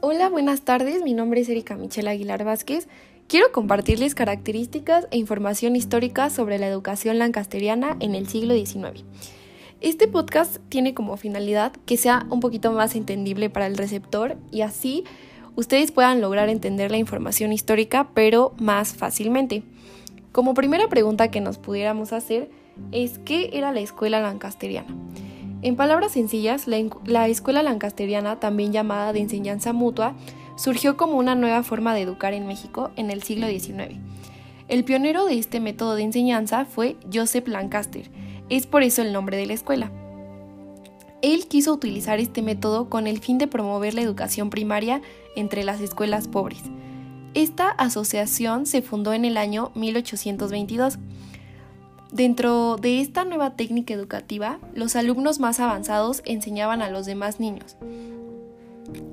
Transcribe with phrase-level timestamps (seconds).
[0.00, 1.02] Hola, buenas tardes.
[1.02, 2.86] Mi nombre es Erika Michelle Aguilar Vázquez.
[3.26, 9.02] Quiero compartirles características e información histórica sobre la educación lancasteriana en el siglo XIX.
[9.80, 14.60] Este podcast tiene como finalidad que sea un poquito más entendible para el receptor y
[14.60, 15.02] así
[15.56, 19.64] ustedes puedan lograr entender la información histórica pero más fácilmente.
[20.30, 22.50] Como primera pregunta que nos pudiéramos hacer
[22.92, 24.94] es ¿qué era la escuela lancasteriana?
[25.60, 30.14] En palabras sencillas, la, escuela lancasteriana, también llamada de enseñanza mutua,
[30.56, 33.96] surgió como una nueva forma de educar en México en el siglo XIX.
[34.68, 38.08] El pionero de este método de enseñanza fue Joseph Lancaster,
[38.48, 39.90] es por eso el nombre de la escuela.
[41.22, 45.02] Él quiso utilizar este método con el fin de promover la educación primaria
[45.34, 46.62] entre las escuelas pobres.
[47.34, 50.98] Esta asociación se fundó en el año 1822
[52.12, 57.76] Dentro de esta nueva técnica educativa, los alumnos más avanzados enseñaban a los demás niños.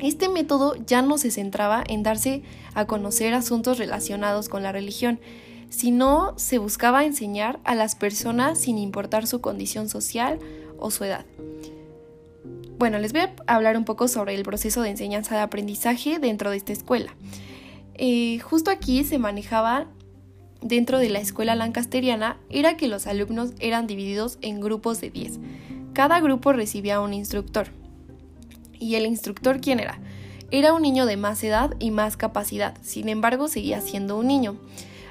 [0.00, 2.42] Este método ya no se centraba en darse
[2.74, 5.20] a conocer asuntos relacionados con la religión,
[5.68, 10.40] sino se buscaba enseñar a las personas sin importar su condición social
[10.78, 11.24] o su edad.
[12.78, 16.50] Bueno, les voy a hablar un poco sobre el proceso de enseñanza de aprendizaje dentro
[16.50, 17.14] de esta escuela.
[17.94, 19.86] Eh, justo aquí se manejaba
[20.62, 25.38] dentro de la escuela lancasteriana era que los alumnos eran divididos en grupos de 10.
[25.92, 27.68] Cada grupo recibía un instructor.
[28.78, 29.98] ¿Y el instructor quién era?
[30.50, 34.56] Era un niño de más edad y más capacidad, sin embargo seguía siendo un niño,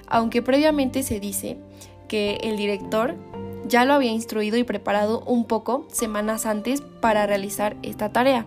[0.08, 1.58] aunque previamente se dice
[2.08, 3.16] que el director
[3.66, 8.46] ya lo había instruido y preparado un poco semanas antes para realizar esta tarea.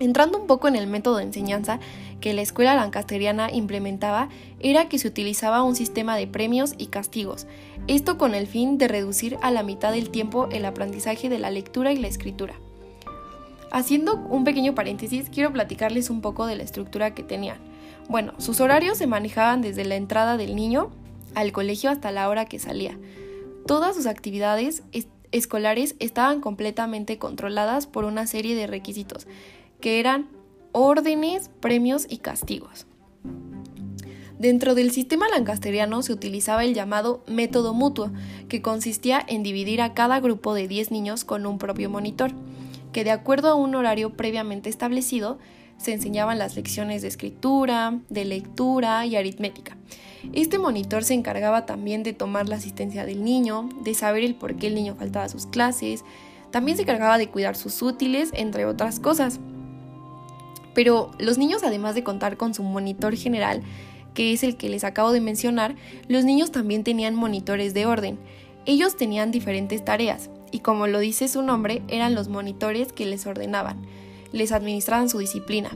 [0.00, 1.80] Entrando un poco en el método de enseñanza
[2.20, 4.28] que la escuela lancasteriana implementaba
[4.60, 7.46] era que se utilizaba un sistema de premios y castigos,
[7.88, 11.50] esto con el fin de reducir a la mitad del tiempo el aprendizaje de la
[11.50, 12.54] lectura y la escritura.
[13.70, 17.58] Haciendo un pequeño paréntesis, quiero platicarles un poco de la estructura que tenían.
[18.08, 20.90] Bueno, sus horarios se manejaban desde la entrada del niño
[21.34, 22.98] al colegio hasta la hora que salía.
[23.66, 24.82] Todas sus actividades
[25.32, 29.26] escolares estaban completamente controladas por una serie de requisitos
[29.80, 30.28] que eran
[30.72, 32.86] órdenes, premios y castigos.
[34.38, 38.12] Dentro del sistema lancasteriano se utilizaba el llamado método mutuo,
[38.48, 42.30] que consistía en dividir a cada grupo de 10 niños con un propio monitor,
[42.92, 45.38] que de acuerdo a un horario previamente establecido,
[45.76, 49.76] se enseñaban las lecciones de escritura, de lectura y aritmética.
[50.32, 54.56] Este monitor se encargaba también de tomar la asistencia del niño, de saber el por
[54.56, 56.04] qué el niño faltaba a sus clases,
[56.50, 59.40] también se encargaba de cuidar sus útiles, entre otras cosas.
[60.78, 63.62] Pero los niños, además de contar con su monitor general,
[64.14, 65.74] que es el que les acabo de mencionar,
[66.06, 68.16] los niños también tenían monitores de orden.
[68.64, 73.26] Ellos tenían diferentes tareas, y como lo dice su nombre, eran los monitores que les
[73.26, 73.78] ordenaban,
[74.30, 75.70] les administraban su disciplina.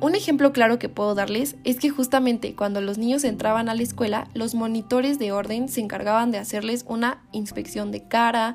[0.00, 3.82] Un ejemplo claro que puedo darles es que justamente cuando los niños entraban a la
[3.82, 8.54] escuela, los monitores de orden se encargaban de hacerles una inspección de cara,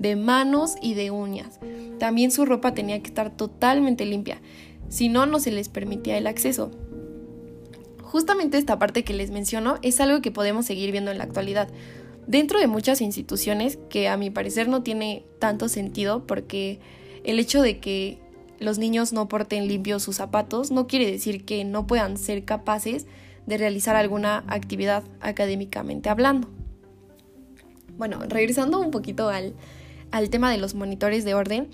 [0.00, 1.60] de manos y de uñas.
[2.00, 4.40] También su ropa tenía que estar totalmente limpia
[4.88, 6.70] si no, no se les permitía el acceso.
[8.02, 11.68] Justamente esta parte que les menciono es algo que podemos seguir viendo en la actualidad.
[12.26, 16.80] Dentro de muchas instituciones que a mi parecer no tiene tanto sentido porque
[17.24, 18.18] el hecho de que
[18.60, 23.06] los niños no porten limpios sus zapatos no quiere decir que no puedan ser capaces
[23.46, 26.48] de realizar alguna actividad académicamente hablando.
[27.96, 29.54] Bueno, regresando un poquito al,
[30.10, 31.68] al tema de los monitores de orden,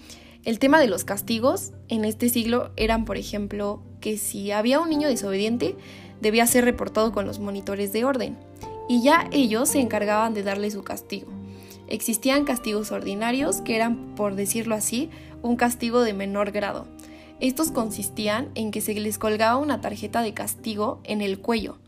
[0.44, 4.90] el tema de los castigos en este siglo eran, por ejemplo, que si había un
[4.90, 5.74] niño desobediente,
[6.20, 8.36] debía ser reportado con los monitores de orden,
[8.88, 11.28] y ya ellos se encargaban de darle su castigo.
[11.88, 15.10] Existían castigos ordinarios, que eran, por decirlo así,
[15.42, 16.86] un castigo de menor grado.
[17.40, 21.78] Estos consistían en que se les colgaba una tarjeta de castigo en el cuello.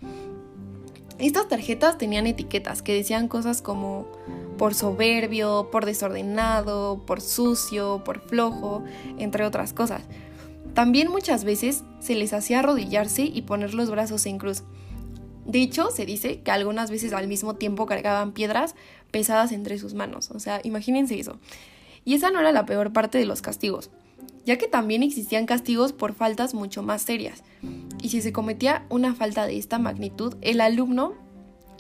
[1.19, 4.07] Estas tarjetas tenían etiquetas que decían cosas como
[4.57, 8.85] por soberbio, por desordenado, por sucio, por flojo,
[9.19, 10.03] entre otras cosas.
[10.75, 14.63] También muchas veces se les hacía arrodillarse y poner los brazos en cruz.
[15.47, 18.75] De hecho, se dice que algunas veces al mismo tiempo cargaban piedras
[19.11, 20.31] pesadas entre sus manos.
[20.33, 21.39] O sea, imagínense eso.
[22.05, 23.91] Y esa no era la peor parte de los castigos,
[24.45, 27.43] ya que también existían castigos por faltas mucho más serias.
[28.03, 31.15] Y si se cometía una falta de esta magnitud, el alumno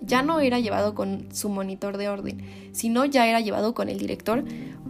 [0.01, 3.99] ya no era llevado con su monitor de orden, sino ya era llevado con el
[3.99, 4.45] director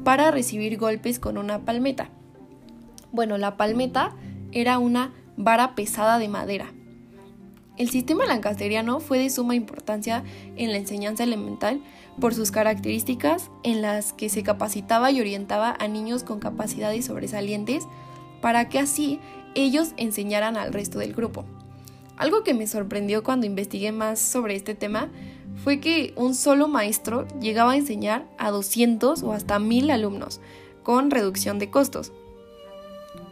[0.04, 2.10] para recibir golpes con una palmeta.
[3.12, 4.14] Bueno, la palmeta
[4.52, 6.72] era una vara pesada de madera.
[7.76, 10.24] El sistema lancasteriano fue de suma importancia
[10.56, 11.82] en la enseñanza elemental
[12.18, 17.86] por sus características en las que se capacitaba y orientaba a niños con capacidades sobresalientes
[18.40, 19.20] para que así
[19.54, 21.44] ellos enseñaran al resto del grupo.
[22.16, 25.10] Algo que me sorprendió cuando investigué más sobre este tema
[25.62, 30.40] fue que un solo maestro llegaba a enseñar a 200 o hasta 1000 alumnos,
[30.82, 32.12] con reducción de costos.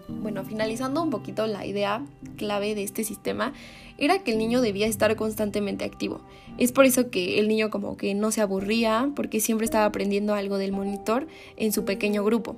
[0.09, 2.05] Bueno, finalizando un poquito la idea
[2.37, 3.55] clave de este sistema,
[3.97, 6.21] era que el niño debía estar constantemente activo.
[6.59, 10.35] Es por eso que el niño como que no se aburría, porque siempre estaba aprendiendo
[10.35, 11.27] algo del monitor
[11.57, 12.57] en su pequeño grupo.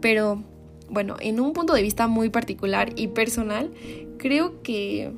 [0.00, 0.42] Pero,
[0.88, 3.70] bueno, en un punto de vista muy particular y personal,
[4.18, 5.12] creo que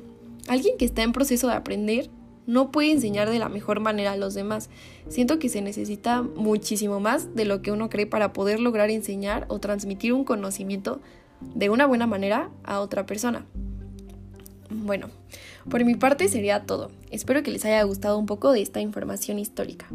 [0.47, 2.09] alguien que está en proceso de aprender
[2.45, 4.69] no puede enseñar de la mejor manera a los demás.
[5.07, 9.45] Siento que se necesita muchísimo más de lo que uno cree para poder lograr enseñar
[9.47, 11.01] o transmitir un conocimiento
[11.55, 13.45] de una buena manera a otra persona.
[14.69, 15.09] Bueno,
[15.69, 16.91] por mi parte sería todo.
[17.11, 19.87] Espero que les haya gustado un poco de esta información histórica.